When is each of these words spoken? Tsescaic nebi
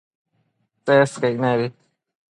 Tsescaic 0.85 1.35
nebi 1.41 1.67